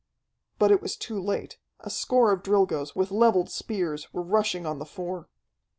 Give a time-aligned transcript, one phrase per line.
[0.57, 1.59] But it was too late.
[1.81, 5.29] A score of Drilgoes, with leveled spears, were rushing on the four.